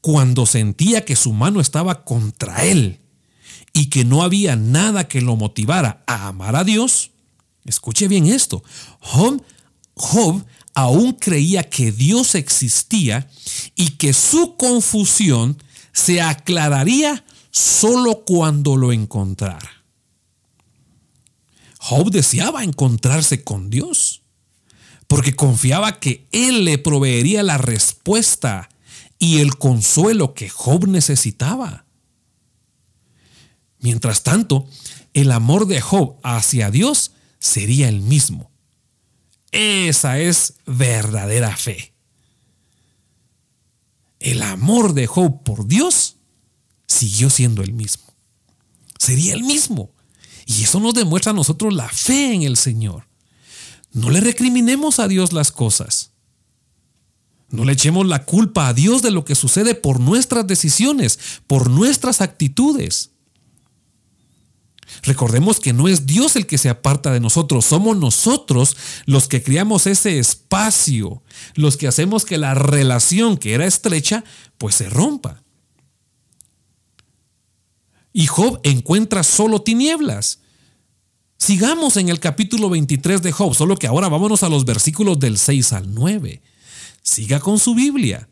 cuando 0.00 0.44
sentía 0.44 1.04
que 1.04 1.16
su 1.16 1.32
mano 1.32 1.60
estaba 1.60 2.04
contra 2.04 2.64
él 2.64 3.00
y 3.72 3.86
que 3.86 4.04
no 4.04 4.22
había 4.22 4.56
nada 4.56 5.06
que 5.06 5.20
lo 5.20 5.36
motivara 5.36 6.02
a 6.06 6.28
amar 6.28 6.56
a 6.56 6.64
Dios, 6.64 7.12
escuche 7.64 8.08
bien 8.08 8.26
esto, 8.26 8.62
Job, 9.00 9.42
Job 9.94 10.44
aún 10.74 11.12
creía 11.12 11.62
que 11.64 11.92
Dios 11.92 12.34
existía 12.34 13.30
y 13.74 13.90
que 13.90 14.12
su 14.12 14.56
confusión 14.56 15.62
se 15.96 16.20
aclararía 16.20 17.24
solo 17.50 18.22
cuando 18.26 18.76
lo 18.76 18.92
encontrara. 18.92 19.82
Job 21.78 22.10
deseaba 22.10 22.62
encontrarse 22.64 23.42
con 23.42 23.70
Dios, 23.70 24.22
porque 25.08 25.34
confiaba 25.34 25.98
que 25.98 26.28
Él 26.32 26.66
le 26.66 26.76
proveería 26.76 27.42
la 27.42 27.56
respuesta 27.56 28.68
y 29.18 29.38
el 29.38 29.56
consuelo 29.56 30.34
que 30.34 30.50
Job 30.50 30.86
necesitaba. 30.86 31.86
Mientras 33.78 34.22
tanto, 34.22 34.68
el 35.14 35.32
amor 35.32 35.66
de 35.66 35.80
Job 35.80 36.16
hacia 36.22 36.70
Dios 36.70 37.12
sería 37.38 37.88
el 37.88 38.02
mismo. 38.02 38.50
Esa 39.50 40.18
es 40.18 40.56
verdadera 40.66 41.56
fe 41.56 41.95
el 44.20 44.42
amor 44.42 44.94
de 44.94 45.06
Job 45.06 45.42
por 45.42 45.66
Dios 45.66 46.16
siguió 46.86 47.30
siendo 47.30 47.62
el 47.62 47.72
mismo. 47.72 48.04
Sería 48.98 49.34
el 49.34 49.42
mismo. 49.42 49.90
Y 50.46 50.62
eso 50.62 50.80
nos 50.80 50.94
demuestra 50.94 51.32
a 51.32 51.34
nosotros 51.34 51.74
la 51.74 51.88
fe 51.88 52.32
en 52.32 52.42
el 52.42 52.56
Señor. 52.56 53.08
No 53.92 54.10
le 54.10 54.20
recriminemos 54.20 55.00
a 55.00 55.08
Dios 55.08 55.32
las 55.32 55.50
cosas. 55.50 56.12
No 57.50 57.64
le 57.64 57.72
echemos 57.72 58.06
la 58.06 58.24
culpa 58.24 58.68
a 58.68 58.74
Dios 58.74 59.02
de 59.02 59.10
lo 59.10 59.24
que 59.24 59.34
sucede 59.34 59.74
por 59.74 60.00
nuestras 60.00 60.46
decisiones, 60.46 61.18
por 61.46 61.70
nuestras 61.70 62.20
actitudes. 62.20 63.10
Recordemos 65.02 65.60
que 65.60 65.72
no 65.72 65.88
es 65.88 66.06
Dios 66.06 66.36
el 66.36 66.46
que 66.46 66.58
se 66.58 66.68
aparta 66.68 67.12
de 67.12 67.20
nosotros, 67.20 67.64
somos 67.64 67.96
nosotros 67.96 68.76
los 69.06 69.28
que 69.28 69.42
creamos 69.42 69.86
ese 69.86 70.18
espacio, 70.18 71.22
los 71.54 71.76
que 71.76 71.88
hacemos 71.88 72.24
que 72.24 72.38
la 72.38 72.54
relación 72.54 73.36
que 73.36 73.54
era 73.54 73.66
estrecha, 73.66 74.24
pues 74.58 74.76
se 74.76 74.88
rompa. 74.88 75.42
Y 78.12 78.26
Job 78.26 78.60
encuentra 78.62 79.22
solo 79.22 79.62
tinieblas. 79.62 80.40
Sigamos 81.38 81.98
en 81.98 82.08
el 82.08 82.18
capítulo 82.18 82.70
23 82.70 83.20
de 83.20 83.32
Job, 83.32 83.54
solo 83.54 83.76
que 83.76 83.86
ahora 83.86 84.08
vámonos 84.08 84.42
a 84.42 84.48
los 84.48 84.64
versículos 84.64 85.18
del 85.18 85.36
6 85.36 85.72
al 85.74 85.94
9. 85.94 86.40
Siga 87.02 87.40
con 87.40 87.58
su 87.58 87.74
Biblia 87.74 88.28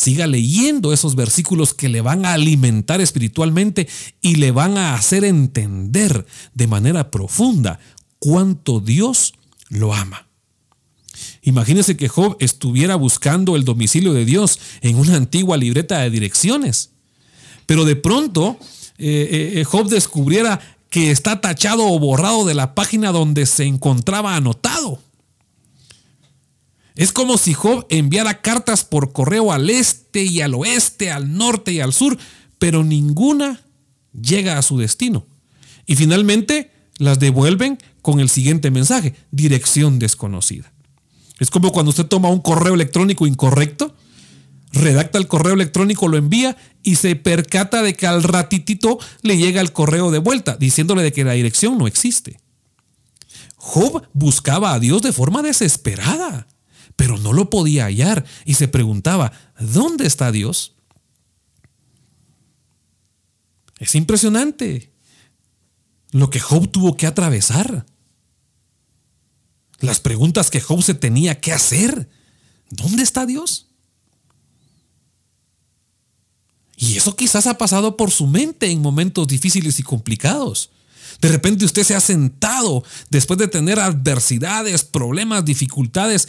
siga 0.00 0.26
leyendo 0.26 0.94
esos 0.94 1.14
versículos 1.14 1.74
que 1.74 1.90
le 1.90 2.00
van 2.00 2.24
a 2.24 2.32
alimentar 2.32 3.02
espiritualmente 3.02 3.86
y 4.22 4.36
le 4.36 4.50
van 4.50 4.78
a 4.78 4.94
hacer 4.94 5.24
entender 5.24 6.24
de 6.54 6.66
manera 6.66 7.10
profunda 7.10 7.78
cuánto 8.18 8.80
Dios 8.80 9.34
lo 9.68 9.92
ama. 9.92 10.26
Imagínese 11.42 11.98
que 11.98 12.08
Job 12.08 12.38
estuviera 12.40 12.94
buscando 12.94 13.56
el 13.56 13.64
domicilio 13.64 14.14
de 14.14 14.24
Dios 14.24 14.58
en 14.80 14.96
una 14.96 15.16
antigua 15.16 15.58
libreta 15.58 15.98
de 15.98 16.08
direcciones, 16.08 16.92
pero 17.66 17.84
de 17.84 17.96
pronto 17.96 18.58
eh, 18.96 19.52
eh, 19.56 19.64
Job 19.64 19.90
descubriera 19.90 20.60
que 20.88 21.10
está 21.10 21.42
tachado 21.42 21.86
o 21.86 21.98
borrado 21.98 22.46
de 22.46 22.54
la 22.54 22.74
página 22.74 23.12
donde 23.12 23.44
se 23.44 23.64
encontraba 23.64 24.34
anotado. 24.34 24.98
Es 26.96 27.12
como 27.12 27.38
si 27.38 27.54
Job 27.54 27.86
enviara 27.88 28.40
cartas 28.40 28.84
por 28.84 29.12
correo 29.12 29.52
al 29.52 29.70
este 29.70 30.24
y 30.24 30.40
al 30.40 30.54
oeste, 30.54 31.10
al 31.10 31.36
norte 31.36 31.72
y 31.72 31.80
al 31.80 31.92
sur, 31.92 32.18
pero 32.58 32.84
ninguna 32.84 33.60
llega 34.12 34.58
a 34.58 34.62
su 34.62 34.78
destino. 34.78 35.26
Y 35.86 35.96
finalmente 35.96 36.70
las 36.98 37.18
devuelven 37.18 37.78
con 38.02 38.20
el 38.20 38.28
siguiente 38.28 38.70
mensaje, 38.70 39.14
dirección 39.30 39.98
desconocida. 39.98 40.72
Es 41.38 41.50
como 41.50 41.72
cuando 41.72 41.90
usted 41.90 42.06
toma 42.06 42.28
un 42.28 42.40
correo 42.40 42.74
electrónico 42.74 43.26
incorrecto, 43.26 43.94
redacta 44.72 45.18
el 45.18 45.26
correo 45.26 45.54
electrónico, 45.54 46.06
lo 46.08 46.16
envía 46.16 46.56
y 46.82 46.96
se 46.96 47.16
percata 47.16 47.82
de 47.82 47.94
que 47.94 48.06
al 48.06 48.22
ratitito 48.22 48.98
le 49.22 49.38
llega 49.38 49.60
el 49.60 49.72
correo 49.72 50.10
de 50.10 50.18
vuelta, 50.18 50.56
diciéndole 50.56 51.02
de 51.02 51.12
que 51.12 51.24
la 51.24 51.32
dirección 51.32 51.78
no 51.78 51.86
existe. 51.86 52.40
Job 53.56 54.06
buscaba 54.12 54.74
a 54.74 54.78
Dios 54.78 55.02
de 55.02 55.12
forma 55.12 55.42
desesperada 55.42 56.46
pero 57.00 57.16
no 57.16 57.32
lo 57.32 57.48
podía 57.48 57.86
hallar 57.86 58.26
y 58.44 58.52
se 58.52 58.68
preguntaba, 58.68 59.32
¿dónde 59.58 60.06
está 60.06 60.30
Dios? 60.30 60.74
Es 63.78 63.94
impresionante 63.94 64.92
lo 66.10 66.28
que 66.28 66.40
Job 66.40 66.70
tuvo 66.70 66.98
que 66.98 67.06
atravesar. 67.06 67.86
Las 69.78 69.98
preguntas 69.98 70.50
que 70.50 70.60
Job 70.60 70.82
se 70.82 70.92
tenía 70.92 71.40
que 71.40 71.54
hacer. 71.54 72.10
¿Dónde 72.68 73.02
está 73.02 73.24
Dios? 73.24 73.68
Y 76.76 76.98
eso 76.98 77.16
quizás 77.16 77.46
ha 77.46 77.56
pasado 77.56 77.96
por 77.96 78.10
su 78.10 78.26
mente 78.26 78.70
en 78.70 78.82
momentos 78.82 79.26
difíciles 79.26 79.80
y 79.80 79.82
complicados. 79.82 80.68
De 81.20 81.28
repente 81.28 81.64
usted 81.64 81.84
se 81.84 81.94
ha 81.94 82.00
sentado 82.00 82.82
después 83.10 83.38
de 83.38 83.48
tener 83.48 83.78
adversidades, 83.78 84.84
problemas, 84.84 85.44
dificultades, 85.44 86.28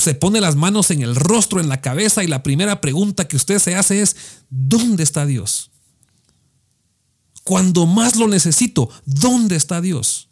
se 0.00 0.14
pone 0.14 0.40
las 0.40 0.56
manos 0.56 0.90
en 0.90 1.02
el 1.02 1.14
rostro, 1.14 1.60
en 1.60 1.68
la 1.68 1.80
cabeza 1.80 2.24
y 2.24 2.26
la 2.26 2.42
primera 2.42 2.80
pregunta 2.80 3.28
que 3.28 3.36
usted 3.36 3.58
se 3.58 3.74
hace 3.74 4.00
es, 4.00 4.16
¿dónde 4.48 5.02
está 5.02 5.26
Dios? 5.26 5.70
Cuando 7.44 7.86
más 7.86 8.16
lo 8.16 8.26
necesito, 8.26 8.88
¿dónde 9.04 9.56
está 9.56 9.80
Dios? 9.80 10.28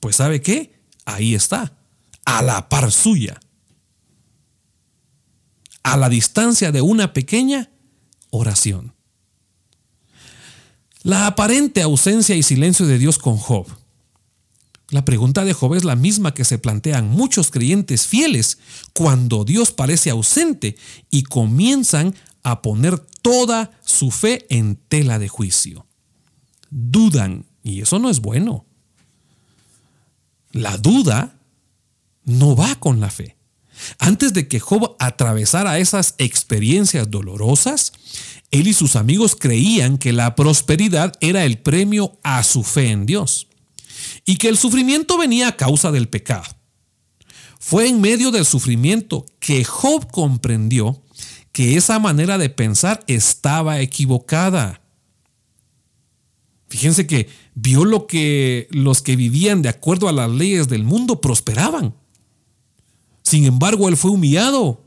Pues 0.00 0.16
¿sabe 0.16 0.40
qué? 0.40 0.80
Ahí 1.04 1.34
está, 1.34 1.76
a 2.24 2.42
la 2.42 2.68
par 2.68 2.90
suya, 2.90 3.38
a 5.82 5.96
la 5.96 6.08
distancia 6.08 6.72
de 6.72 6.80
una 6.80 7.12
pequeña 7.12 7.70
oración. 8.30 8.94
La 11.02 11.26
aparente 11.26 11.82
ausencia 11.82 12.34
y 12.34 12.42
silencio 12.42 12.86
de 12.86 12.98
Dios 12.98 13.18
con 13.18 13.36
Job 13.36 13.66
la 14.90 15.04
pregunta 15.04 15.44
de 15.44 15.52
Job 15.52 15.74
es 15.74 15.84
la 15.84 15.96
misma 15.96 16.32
que 16.32 16.44
se 16.44 16.58
plantean 16.58 17.10
muchos 17.10 17.50
creyentes 17.50 18.06
fieles 18.06 18.58
cuando 18.94 19.44
Dios 19.44 19.70
parece 19.70 20.08
ausente 20.10 20.76
y 21.10 21.24
comienzan 21.24 22.14
a 22.42 22.62
poner 22.62 22.98
toda 22.98 23.78
su 23.84 24.10
fe 24.10 24.46
en 24.48 24.76
tela 24.76 25.18
de 25.18 25.28
juicio. 25.28 25.86
Dudan, 26.70 27.44
y 27.62 27.82
eso 27.82 27.98
no 27.98 28.08
es 28.08 28.20
bueno. 28.20 28.64
La 30.52 30.78
duda 30.78 31.38
no 32.24 32.56
va 32.56 32.74
con 32.76 33.00
la 33.00 33.10
fe. 33.10 33.36
Antes 33.98 34.32
de 34.32 34.48
que 34.48 34.58
Job 34.58 34.96
atravesara 34.98 35.78
esas 35.78 36.14
experiencias 36.16 37.10
dolorosas, 37.10 37.92
Él 38.50 38.66
y 38.66 38.72
sus 38.72 38.96
amigos 38.96 39.36
creían 39.36 39.98
que 39.98 40.14
la 40.14 40.34
prosperidad 40.34 41.12
era 41.20 41.44
el 41.44 41.58
premio 41.58 42.18
a 42.22 42.42
su 42.42 42.64
fe 42.64 42.90
en 42.90 43.04
Dios 43.04 43.48
y 44.28 44.36
que 44.36 44.48
el 44.48 44.58
sufrimiento 44.58 45.16
venía 45.16 45.48
a 45.48 45.56
causa 45.56 45.90
del 45.90 46.06
pecado. 46.06 46.44
Fue 47.58 47.88
en 47.88 47.98
medio 47.98 48.30
del 48.30 48.44
sufrimiento 48.44 49.24
que 49.40 49.64
Job 49.64 50.10
comprendió 50.10 51.02
que 51.50 51.78
esa 51.78 51.98
manera 51.98 52.36
de 52.36 52.50
pensar 52.50 53.02
estaba 53.06 53.80
equivocada. 53.80 54.82
Fíjense 56.68 57.06
que 57.06 57.30
vio 57.54 57.86
lo 57.86 58.06
que 58.06 58.68
los 58.70 59.00
que 59.00 59.16
vivían 59.16 59.62
de 59.62 59.70
acuerdo 59.70 60.10
a 60.10 60.12
las 60.12 60.30
leyes 60.30 60.68
del 60.68 60.84
mundo 60.84 61.22
prosperaban. 61.22 61.94
Sin 63.22 63.46
embargo, 63.46 63.88
él 63.88 63.96
fue 63.96 64.10
humillado 64.10 64.84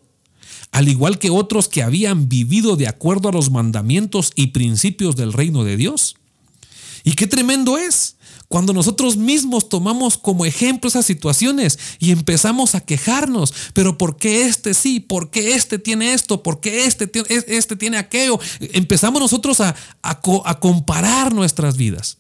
al 0.72 0.88
igual 0.88 1.18
que 1.18 1.32
otros 1.32 1.68
que 1.68 1.82
habían 1.82 2.30
vivido 2.30 2.76
de 2.76 2.88
acuerdo 2.88 3.30
a 3.30 3.32
los 3.32 3.50
mandamientos 3.50 4.34
y 4.36 4.48
principios 4.48 5.16
del 5.16 5.34
reino 5.34 5.64
de 5.64 5.78
Dios. 5.78 6.16
Y 7.04 7.14
qué 7.14 7.26
tremendo 7.26 7.80
es 7.80 8.18
cuando 8.52 8.74
nosotros 8.74 9.16
mismos 9.16 9.70
tomamos 9.70 10.18
como 10.18 10.46
ejemplo 10.46 10.90
esas 10.90 11.06
situaciones 11.06 11.80
y 12.00 12.12
empezamos 12.12 12.76
a 12.76 12.82
quejarnos, 12.82 13.54
pero 13.74 13.98
¿por 13.98 14.18
qué 14.18 14.44
este 14.44 14.74
sí? 14.74 15.00
¿Por 15.00 15.32
qué 15.32 15.56
este 15.56 15.80
tiene 15.80 16.14
esto? 16.14 16.44
¿Por 16.44 16.60
qué 16.60 16.84
este, 16.86 17.10
este 17.48 17.78
tiene 17.78 17.98
aquello? 17.98 18.42
Empezamos 18.60 19.22
nosotros 19.22 19.62
a, 19.62 19.74
a 20.02 20.60
comparar 20.60 21.34
nuestras 21.34 21.78
vidas. 21.78 22.18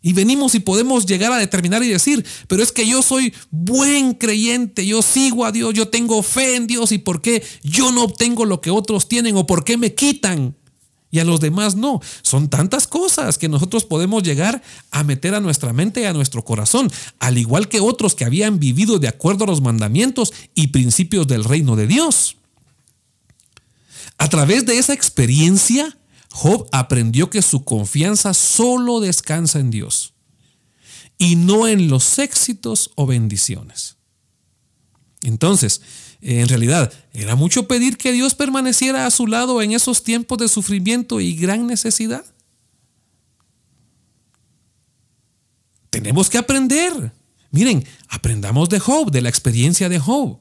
Y 0.00 0.14
venimos 0.14 0.54
y 0.54 0.60
podemos 0.60 1.04
llegar 1.04 1.30
a 1.30 1.36
determinar 1.36 1.82
y 1.82 1.88
decir, 1.88 2.24
pero 2.48 2.62
es 2.62 2.72
que 2.72 2.88
yo 2.88 3.02
soy 3.02 3.34
buen 3.50 4.14
creyente, 4.14 4.86
yo 4.86 5.02
sigo 5.02 5.44
a 5.44 5.52
Dios, 5.52 5.74
yo 5.74 5.88
tengo 5.88 6.22
fe 6.22 6.56
en 6.56 6.66
Dios 6.66 6.90
y 6.90 6.96
por 6.96 7.20
qué 7.20 7.44
yo 7.62 7.92
no 7.92 8.04
obtengo 8.04 8.46
lo 8.46 8.62
que 8.62 8.70
otros 8.70 9.08
tienen 9.08 9.36
o 9.36 9.46
por 9.46 9.62
qué 9.62 9.76
me 9.76 9.94
quitan 9.94 10.56
y 11.12 11.20
a 11.20 11.24
los 11.24 11.38
demás 11.38 11.76
no. 11.76 12.00
Son 12.22 12.48
tantas 12.48 12.88
cosas 12.88 13.38
que 13.38 13.48
nosotros 13.48 13.84
podemos 13.84 14.24
llegar 14.24 14.62
a 14.90 15.04
meter 15.04 15.34
a 15.36 15.40
nuestra 15.40 15.72
mente 15.72 16.00
y 16.00 16.04
a 16.04 16.12
nuestro 16.14 16.42
corazón, 16.42 16.90
al 17.20 17.38
igual 17.38 17.68
que 17.68 17.80
otros 17.80 18.16
que 18.16 18.24
habían 18.24 18.58
vivido 18.58 18.98
de 18.98 19.08
acuerdo 19.08 19.44
a 19.44 19.46
los 19.46 19.60
mandamientos 19.60 20.32
y 20.54 20.68
principios 20.68 21.28
del 21.28 21.44
reino 21.44 21.76
de 21.76 21.86
Dios. 21.86 22.38
A 24.16 24.28
través 24.30 24.64
de 24.64 24.78
esa 24.78 24.94
experiencia, 24.94 25.96
Job 26.30 26.66
aprendió 26.72 27.28
que 27.28 27.42
su 27.42 27.62
confianza 27.62 28.32
solo 28.32 29.00
descansa 29.00 29.60
en 29.60 29.70
Dios 29.70 30.14
y 31.18 31.36
no 31.36 31.68
en 31.68 31.88
los 31.88 32.18
éxitos 32.18 32.90
o 32.94 33.06
bendiciones. 33.06 33.96
Entonces, 35.22 35.82
en 36.22 36.48
realidad, 36.48 36.92
¿era 37.12 37.34
mucho 37.34 37.66
pedir 37.66 37.98
que 37.98 38.12
Dios 38.12 38.34
permaneciera 38.34 39.06
a 39.06 39.10
su 39.10 39.26
lado 39.26 39.60
en 39.60 39.72
esos 39.72 40.04
tiempos 40.04 40.38
de 40.38 40.48
sufrimiento 40.48 41.20
y 41.20 41.34
gran 41.34 41.66
necesidad? 41.66 42.24
Tenemos 45.90 46.30
que 46.30 46.38
aprender. 46.38 47.12
Miren, 47.50 47.84
aprendamos 48.08 48.68
de 48.68 48.78
Job, 48.78 49.10
de 49.10 49.20
la 49.20 49.28
experiencia 49.28 49.88
de 49.88 49.98
Job 49.98 50.38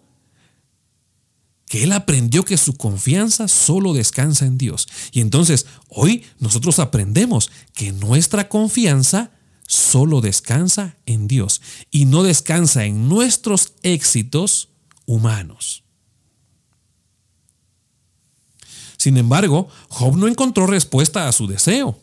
que 1.71 1.83
él 1.83 1.93
aprendió 1.93 2.43
que 2.43 2.57
su 2.57 2.73
confianza 2.73 3.47
solo 3.47 3.93
descansa 3.93 4.45
en 4.45 4.57
Dios. 4.57 4.89
Y 5.13 5.21
entonces 5.21 5.67
hoy 5.87 6.25
nosotros 6.37 6.79
aprendemos 6.79 7.49
que 7.73 7.93
nuestra 7.93 8.49
confianza 8.49 9.31
solo 9.67 10.19
descansa 10.19 10.97
en 11.05 11.29
Dios 11.29 11.61
y 11.89 12.07
no 12.07 12.23
descansa 12.23 12.83
en 12.83 13.07
nuestros 13.07 13.71
éxitos 13.83 14.70
humanos. 15.11 15.83
Sin 18.97 19.17
embargo, 19.17 19.67
Job 19.89 20.15
no 20.15 20.27
encontró 20.27 20.67
respuesta 20.67 21.27
a 21.27 21.31
su 21.31 21.47
deseo. 21.47 21.99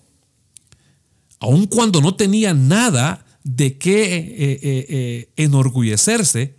Aun 1.38 1.66
cuando 1.66 2.00
no 2.00 2.16
tenía 2.16 2.54
nada 2.54 3.24
de 3.44 3.78
qué 3.78 4.16
eh, 4.16 4.26
eh, 4.38 4.58
eh, 4.62 5.32
enorgullecerse, 5.36 6.56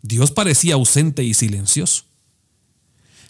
Dios 0.00 0.30
parecía 0.30 0.74
ausente 0.74 1.24
y 1.24 1.34
silencioso. 1.34 2.04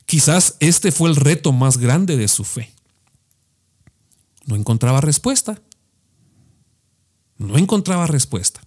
Quizás 0.06 0.56
este 0.60 0.92
fue 0.92 1.08
el 1.08 1.16
reto 1.16 1.52
más 1.52 1.78
grande 1.78 2.16
de 2.16 2.28
su 2.28 2.44
fe. 2.44 2.70
No 4.44 4.54
encontraba 4.54 5.00
respuesta. 5.00 5.62
No 7.38 7.56
encontraba 7.56 8.06
respuesta. 8.06 8.60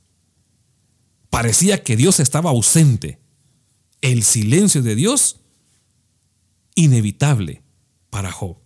Parecía 1.37 1.83
que 1.83 1.95
Dios 1.95 2.19
estaba 2.19 2.49
ausente. 2.49 3.19
El 4.01 4.23
silencio 4.23 4.81
de 4.81 4.95
Dios, 4.95 5.39
inevitable 6.73 7.61
para 8.09 8.31
Job. 8.31 8.57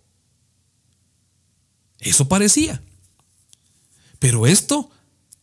Eso 1.98 2.28
parecía. 2.28 2.82
Pero 4.18 4.46
esto 4.46 4.88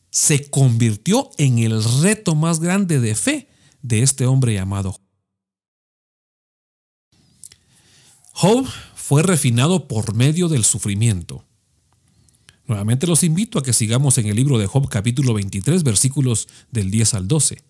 se 0.09 0.49
convirtió 0.49 1.29
en 1.37 1.59
el 1.59 1.83
reto 2.01 2.33
más 2.33 2.59
grande 2.59 2.99
de 2.99 3.13
fe 3.13 3.47
de 3.83 4.01
este 4.01 4.25
hombre 4.25 4.55
llamado 4.55 4.99
Job 8.31 8.67
fue 8.95 9.21
refinado 9.21 9.87
por 9.87 10.15
medio 10.15 10.47
del 10.47 10.65
sufrimiento. 10.65 11.45
Nuevamente 12.69 13.07
los 13.07 13.23
invito 13.23 13.57
a 13.57 13.63
que 13.63 13.73
sigamos 13.73 14.19
en 14.19 14.27
el 14.27 14.35
libro 14.35 14.59
de 14.59 14.67
Job 14.67 14.87
capítulo 14.89 15.33
23 15.33 15.81
versículos 15.81 16.47
del 16.71 16.91
10 16.91 17.15
al 17.15 17.27
12. 17.27 17.63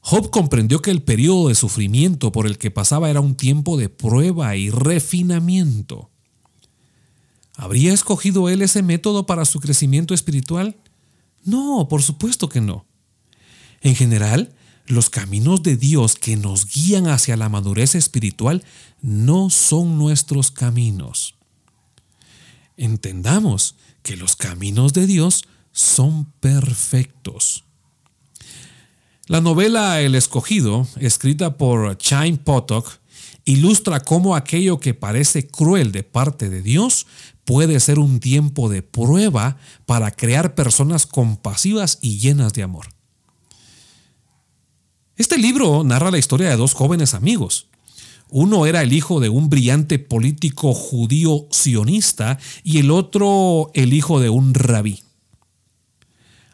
Job 0.00 0.30
comprendió 0.30 0.82
que 0.82 0.90
el 0.90 1.02
periodo 1.02 1.46
de 1.46 1.54
sufrimiento 1.54 2.32
por 2.32 2.48
el 2.48 2.58
que 2.58 2.72
pasaba 2.72 3.10
era 3.10 3.20
un 3.20 3.36
tiempo 3.36 3.76
de 3.76 3.90
prueba 3.90 4.56
y 4.56 4.70
refinamiento. 4.70 6.10
¿Habría 7.54 7.92
escogido 7.92 8.48
él 8.48 8.60
ese 8.60 8.82
método 8.82 9.24
para 9.24 9.44
su 9.44 9.60
crecimiento 9.60 10.14
espiritual? 10.14 10.74
No, 11.44 11.86
por 11.88 12.02
supuesto 12.02 12.48
que 12.48 12.60
no. 12.60 12.86
En 13.82 13.94
general, 13.94 14.52
los 14.86 15.10
caminos 15.10 15.62
de 15.62 15.76
Dios 15.76 16.16
que 16.16 16.36
nos 16.36 16.66
guían 16.66 17.06
hacia 17.06 17.36
la 17.36 17.48
madurez 17.48 17.94
espiritual 17.94 18.64
no 19.00 19.48
son 19.48 19.96
nuestros 19.96 20.50
caminos. 20.50 21.37
Entendamos 22.78 23.74
que 24.02 24.16
los 24.16 24.36
caminos 24.36 24.92
de 24.92 25.06
Dios 25.06 25.44
son 25.72 26.26
perfectos. 26.40 27.64
La 29.26 29.40
novela 29.40 30.00
El 30.00 30.14
escogido, 30.14 30.86
escrita 30.98 31.58
por 31.58 31.98
Chaim 31.98 32.38
Potok, 32.38 32.88
ilustra 33.44 34.00
cómo 34.00 34.36
aquello 34.36 34.78
que 34.78 34.94
parece 34.94 35.48
cruel 35.48 35.90
de 35.90 36.04
parte 36.04 36.48
de 36.48 36.62
Dios 36.62 37.06
puede 37.44 37.80
ser 37.80 37.98
un 37.98 38.20
tiempo 38.20 38.68
de 38.68 38.82
prueba 38.82 39.56
para 39.84 40.12
crear 40.12 40.54
personas 40.54 41.04
compasivas 41.04 41.98
y 42.00 42.18
llenas 42.18 42.52
de 42.52 42.62
amor. 42.62 42.86
Este 45.16 45.36
libro 45.36 45.82
narra 45.82 46.12
la 46.12 46.18
historia 46.18 46.48
de 46.48 46.56
dos 46.56 46.74
jóvenes 46.74 47.12
amigos. 47.12 47.66
Uno 48.30 48.66
era 48.66 48.82
el 48.82 48.92
hijo 48.92 49.20
de 49.20 49.28
un 49.28 49.48
brillante 49.48 49.98
político 49.98 50.74
judío 50.74 51.46
sionista 51.50 52.38
y 52.62 52.78
el 52.78 52.90
otro 52.90 53.70
el 53.74 53.92
hijo 53.92 54.20
de 54.20 54.28
un 54.28 54.54
rabí. 54.54 55.02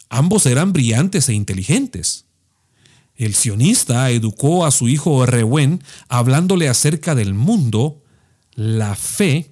Ambos 0.09 0.47
eran 0.47 0.73
brillantes 0.73 1.29
e 1.29 1.35
inteligentes. 1.35 2.27
El 3.17 3.35
sionista 3.35 4.11
educó 4.11 4.67
a 4.67 4.71
su 4.71 4.89
hijo 4.89 5.25
Rehuen 5.27 5.83
hablándole 6.09 6.69
acerca 6.69 7.15
del 7.15 7.35
mundo, 7.35 8.03
la 8.55 8.95
fe 8.97 9.51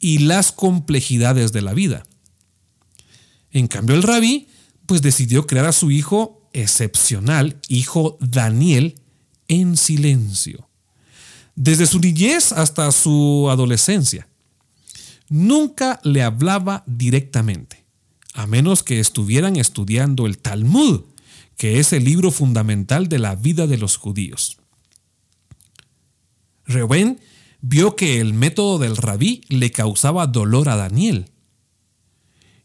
y 0.00 0.18
las 0.18 0.52
complejidades 0.52 1.52
de 1.52 1.62
la 1.62 1.74
vida. 1.74 2.04
En 3.50 3.66
cambio 3.66 3.96
el 3.96 4.02
rabí 4.02 4.48
pues 4.86 5.02
decidió 5.02 5.46
crear 5.46 5.66
a 5.66 5.72
su 5.72 5.90
hijo 5.90 6.48
excepcional 6.52 7.60
hijo 7.68 8.16
Daniel 8.20 8.94
en 9.48 9.76
silencio, 9.76 10.67
desde 11.58 11.86
su 11.86 11.98
niñez 11.98 12.52
hasta 12.52 12.90
su 12.92 13.48
adolescencia. 13.50 14.28
Nunca 15.28 16.00
le 16.04 16.22
hablaba 16.22 16.84
directamente, 16.86 17.84
a 18.32 18.46
menos 18.46 18.82
que 18.82 19.00
estuvieran 19.00 19.56
estudiando 19.56 20.26
el 20.26 20.38
Talmud, 20.38 21.02
que 21.56 21.80
es 21.80 21.92
el 21.92 22.04
libro 22.04 22.30
fundamental 22.30 23.08
de 23.08 23.18
la 23.18 23.34
vida 23.34 23.66
de 23.66 23.76
los 23.76 23.96
judíos. 23.96 24.58
Reuben 26.64 27.18
vio 27.60 27.96
que 27.96 28.20
el 28.20 28.34
método 28.34 28.78
del 28.78 28.96
rabí 28.96 29.42
le 29.48 29.72
causaba 29.72 30.28
dolor 30.28 30.68
a 30.68 30.76
Daniel 30.76 31.32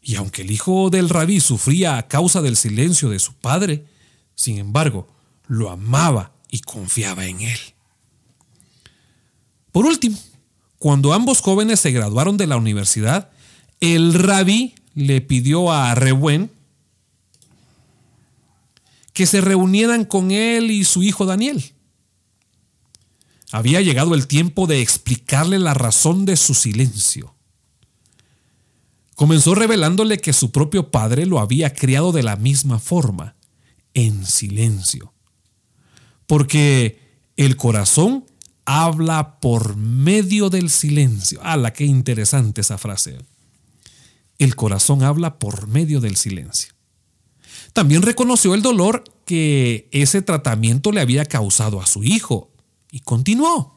y 0.00 0.16
aunque 0.16 0.42
el 0.42 0.50
hijo 0.50 0.90
del 0.90 1.08
rabí 1.08 1.40
sufría 1.40 1.96
a 1.96 2.06
causa 2.06 2.42
del 2.42 2.56
silencio 2.56 3.08
de 3.08 3.18
su 3.18 3.32
padre, 3.32 3.86
sin 4.34 4.58
embargo, 4.58 5.08
lo 5.48 5.70
amaba 5.70 6.34
y 6.50 6.60
confiaba 6.60 7.26
en 7.26 7.40
él. 7.40 7.58
Por 9.74 9.86
último, 9.86 10.16
cuando 10.78 11.12
ambos 11.12 11.40
jóvenes 11.40 11.80
se 11.80 11.90
graduaron 11.90 12.36
de 12.36 12.46
la 12.46 12.56
universidad, 12.56 13.32
el 13.80 14.14
rabí 14.14 14.76
le 14.94 15.20
pidió 15.20 15.72
a 15.72 15.96
Rehuen 15.96 16.48
que 19.12 19.26
se 19.26 19.40
reunieran 19.40 20.04
con 20.04 20.30
él 20.30 20.70
y 20.70 20.84
su 20.84 21.02
hijo 21.02 21.26
Daniel. 21.26 21.72
había 23.50 23.80
llegado 23.80 24.14
el 24.14 24.28
tiempo 24.28 24.68
de 24.68 24.80
explicarle 24.80 25.58
la 25.58 25.74
razón 25.74 26.24
de 26.24 26.36
su 26.36 26.54
silencio. 26.54 27.34
Comenzó 29.16 29.56
revelándole 29.56 30.18
que 30.18 30.32
su 30.32 30.52
propio 30.52 30.92
padre 30.92 31.26
lo 31.26 31.40
había 31.40 31.74
criado 31.74 32.12
de 32.12 32.22
la 32.22 32.36
misma 32.36 32.78
forma, 32.78 33.34
en 33.92 34.24
silencio. 34.24 35.12
Porque 36.28 37.00
el 37.36 37.56
corazón 37.56 38.24
habla 38.64 39.40
por 39.40 39.76
medio 39.76 40.50
del 40.50 40.70
silencio. 40.70 41.40
¡Hala, 41.42 41.72
qué 41.72 41.84
interesante 41.84 42.60
esa 42.60 42.78
frase! 42.78 43.18
El 44.38 44.56
corazón 44.56 45.02
habla 45.02 45.38
por 45.38 45.68
medio 45.68 46.00
del 46.00 46.16
silencio. 46.16 46.74
También 47.72 48.02
reconoció 48.02 48.54
el 48.54 48.62
dolor 48.62 49.04
que 49.24 49.88
ese 49.90 50.22
tratamiento 50.22 50.92
le 50.92 51.00
había 51.00 51.24
causado 51.24 51.80
a 51.80 51.86
su 51.86 52.04
hijo 52.04 52.50
y 52.90 53.00
continuó. 53.00 53.74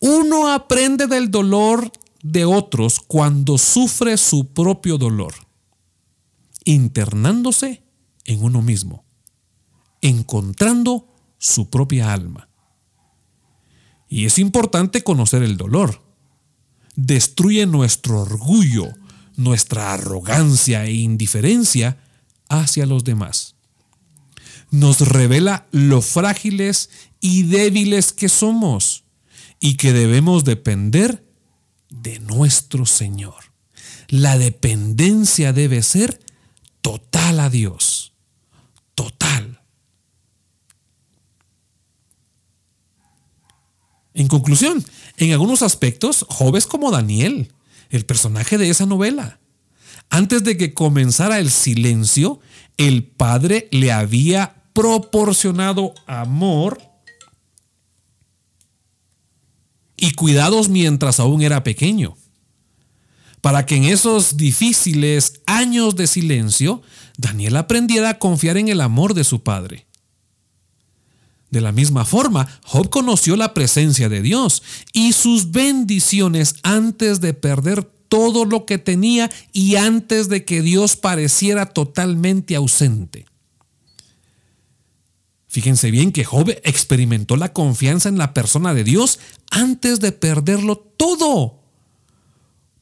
Uno 0.00 0.52
aprende 0.52 1.06
del 1.06 1.30
dolor 1.30 1.90
de 2.22 2.44
otros 2.44 3.00
cuando 3.00 3.56
sufre 3.56 4.16
su 4.16 4.52
propio 4.52 4.98
dolor, 4.98 5.34
internándose 6.64 7.82
en 8.24 8.42
uno 8.42 8.60
mismo, 8.60 9.04
encontrando 10.02 11.08
su 11.38 11.70
propia 11.70 12.12
alma. 12.12 12.45
Y 14.16 14.24
es 14.24 14.38
importante 14.38 15.02
conocer 15.02 15.42
el 15.42 15.56
dolor. 15.56 16.02
Destruye 16.94 17.66
nuestro 17.66 18.22
orgullo, 18.22 18.86
nuestra 19.36 19.92
arrogancia 19.92 20.84
e 20.86 20.92
indiferencia 20.92 21.98
hacia 22.48 22.86
los 22.86 23.04
demás 23.04 23.56
nos 24.70 25.00
revela 25.00 25.66
lo 25.70 26.02
frágiles 26.02 26.90
y 27.20 27.44
débiles 27.44 28.12
que 28.12 28.28
somos 28.28 29.04
y 29.60 29.76
que 29.76 29.92
debemos 29.92 30.44
depender 30.44 31.24
de 31.88 32.18
nuestro 32.20 32.86
Señor. 32.86 33.52
La 34.08 34.38
dependencia 34.38 35.52
debe 35.52 35.82
ser 35.82 36.20
total 36.80 37.40
a 37.40 37.50
Dios, 37.50 38.12
total. 38.94 39.60
En 44.16 44.28
conclusión, 44.28 44.82
en 45.18 45.32
algunos 45.32 45.60
aspectos, 45.60 46.24
Job 46.30 46.58
como 46.66 46.90
Daniel, 46.90 47.52
el 47.90 48.06
personaje 48.06 48.56
de 48.56 48.70
esa 48.70 48.86
novela. 48.86 49.38
Antes 50.08 50.42
de 50.42 50.56
que 50.56 50.72
comenzara 50.72 51.38
el 51.38 51.50
silencio, 51.50 52.40
el 52.78 53.04
Padre 53.04 53.68
le 53.72 53.92
había 53.92 54.62
proporcionado 54.72 55.92
amor 56.06 56.80
y 59.98 60.12
cuidados 60.12 60.70
mientras 60.70 61.20
aún 61.20 61.42
era 61.42 61.62
pequeño, 61.62 62.16
para 63.42 63.66
que 63.66 63.76
en 63.76 63.84
esos 63.84 64.38
difíciles 64.38 65.42
años 65.44 65.94
de 65.94 66.06
silencio, 66.06 66.80
Daniel 67.18 67.56
aprendiera 67.56 68.08
a 68.08 68.18
confiar 68.18 68.56
en 68.56 68.68
el 68.68 68.80
amor 68.80 69.12
de 69.12 69.24
su 69.24 69.42
padre. 69.42 69.86
De 71.50 71.60
la 71.60 71.72
misma 71.72 72.04
forma, 72.04 72.48
Job 72.64 72.90
conoció 72.90 73.36
la 73.36 73.54
presencia 73.54 74.08
de 74.08 74.20
Dios 74.20 74.62
y 74.92 75.12
sus 75.12 75.52
bendiciones 75.52 76.56
antes 76.62 77.20
de 77.20 77.34
perder 77.34 77.84
todo 78.08 78.44
lo 78.44 78.66
que 78.66 78.78
tenía 78.78 79.30
y 79.52 79.76
antes 79.76 80.28
de 80.28 80.44
que 80.44 80.62
Dios 80.62 80.96
pareciera 80.96 81.66
totalmente 81.66 82.56
ausente. 82.56 83.26
Fíjense 85.48 85.90
bien 85.90 86.12
que 86.12 86.24
Job 86.24 86.50
experimentó 86.64 87.36
la 87.36 87.52
confianza 87.52 88.08
en 88.08 88.18
la 88.18 88.34
persona 88.34 88.74
de 88.74 88.84
Dios 88.84 89.18
antes 89.50 90.00
de 90.00 90.12
perderlo 90.12 90.76
todo. 90.76 91.60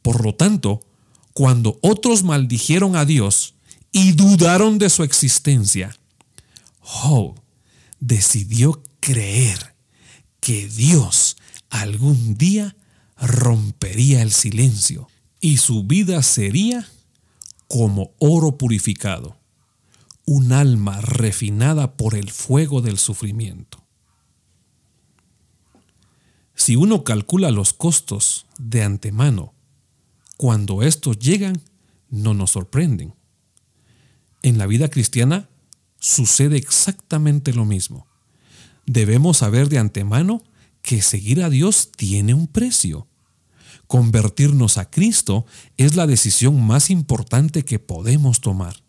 Por 0.03 0.25
lo 0.25 0.35
tanto, 0.35 0.81
cuando 1.33 1.79
otros 1.83 2.25
maldijeron 2.25 2.97
a 2.97 3.05
Dios 3.05 3.55
y 3.93 4.13
dudaron 4.13 4.79
de 4.79 4.91
su 4.91 5.05
existencia, 5.05 5.97
Job 6.81 7.44
decidió 8.07 8.83
creer 9.01 9.75
que 10.41 10.69
Dios 10.69 11.39
algún 11.71 12.35
día 12.37 12.77
rompería 13.17 14.21
el 14.21 14.31
silencio 14.31 15.09
y 15.41 15.57
su 15.57 15.85
vida 15.85 16.23
sería 16.23 16.87
como 17.67 18.13
oro 18.19 18.59
purificado 18.59 19.39
un 20.27 20.53
alma 20.53 21.01
refinada 21.01 21.97
por 21.97 22.15
el 22.15 22.31
fuego 22.31 22.83
del 22.83 22.99
sufrimiento. 22.99 23.83
Si 26.55 26.77
uno 26.77 27.05
calcula 27.05 27.51
los 27.51 27.73
costos 27.73 28.47
de 28.59 28.83
antemano, 28.83 29.55
cuando 30.37 30.83
estos 30.83 31.19
llegan, 31.19 31.63
no 32.11 32.35
nos 32.35 32.53
sorprenden. 32.53 33.15
En 34.43 34.59
la 34.59 34.67
vida 34.67 34.89
cristiana 34.89 35.49
sucede 36.05 36.57
exactamente 36.57 37.53
lo 37.53 37.65
mismo. 37.65 38.07
Debemos 38.87 39.39
saber 39.39 39.69
de 39.69 39.79
antemano 39.79 40.43
que 40.83 41.03
seguir 41.03 41.43
a 41.43 41.51
Dios 41.51 41.91
tiene 41.97 42.35
un 42.35 42.47
precio. 42.47 43.09
Convertirnos 43.87 44.79
a 44.79 44.91
Cristo 44.91 45.47
es 45.77 45.95
la 45.95 46.07
decisión 46.07 46.63
más 46.63 46.91
importante 46.91 47.65
que 47.65 47.79
podemos 47.79 48.41
tomar 48.41 48.85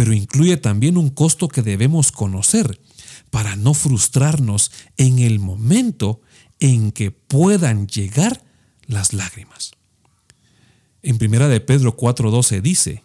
pero 0.00 0.14
incluye 0.14 0.56
también 0.56 0.96
un 0.96 1.10
costo 1.10 1.46
que 1.46 1.60
debemos 1.60 2.10
conocer 2.10 2.80
para 3.28 3.54
no 3.56 3.74
frustrarnos 3.74 4.72
en 4.96 5.18
el 5.18 5.40
momento 5.40 6.22
en 6.58 6.90
que 6.90 7.10
puedan 7.10 7.86
llegar 7.86 8.42
las 8.86 9.12
lágrimas. 9.12 9.72
En 11.02 11.18
primera 11.18 11.48
de 11.48 11.60
Pedro 11.60 11.98
4:12 11.98 12.62
dice 12.62 13.02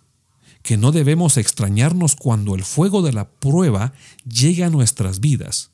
que 0.65 0.77
no 0.77 0.91
debemos 0.91 1.37
extrañarnos 1.37 2.15
cuando 2.15 2.55
el 2.55 2.63
fuego 2.63 3.01
de 3.01 3.13
la 3.13 3.29
prueba 3.29 3.93
llega 4.27 4.67
a 4.67 4.69
nuestras 4.69 5.19
vidas, 5.19 5.71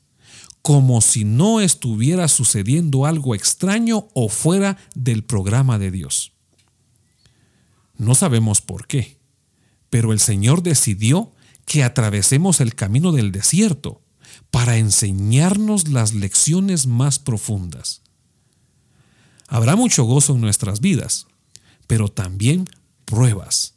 como 0.60 1.00
si 1.00 1.24
no 1.24 1.60
estuviera 1.60 2.28
sucediendo 2.28 3.06
algo 3.06 3.34
extraño 3.34 4.08
o 4.14 4.28
fuera 4.28 4.76
del 4.94 5.24
programa 5.24 5.80
de 5.80 5.90
Dios. 5.90 6.32
No 7.96 8.14
sabemos 8.14 8.60
por 8.60 8.86
qué 8.86 9.22
pero 9.92 10.14
el 10.14 10.20
Señor 10.20 10.62
decidió 10.62 11.32
que 11.66 11.84
atravesemos 11.84 12.62
el 12.62 12.74
camino 12.74 13.12
del 13.12 13.30
desierto 13.30 14.00
para 14.50 14.78
enseñarnos 14.78 15.88
las 15.88 16.14
lecciones 16.14 16.86
más 16.86 17.18
profundas. 17.18 18.00
Habrá 19.48 19.76
mucho 19.76 20.04
gozo 20.04 20.34
en 20.34 20.40
nuestras 20.40 20.80
vidas, 20.80 21.26
pero 21.86 22.08
también 22.08 22.64
pruebas. 23.04 23.71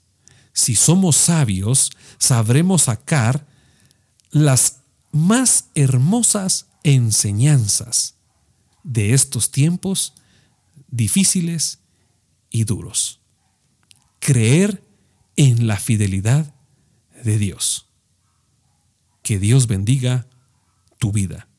Si 0.56 0.74
somos 0.74 1.18
sabios, 1.18 1.92
sabremos 2.18 2.84
sacar 2.84 3.46
las 4.32 4.78
más 5.12 5.66
hermosas 5.76 6.68
enseñanzas 6.84 8.16
de 8.82 9.14
estos 9.14 9.52
tiempos 9.52 10.14
difíciles 10.88 11.80
y 12.50 12.64
duros. 12.64 13.20
Creer 14.20 14.82
en 15.36 15.68
la 15.68 15.76
fidelidad 15.78 16.56
de 17.22 17.38
Dios. 17.38 17.90
Que 19.24 19.40
Dios 19.40 19.68
bendiga 19.68 20.26
tu 21.00 21.12
vida. 21.12 21.50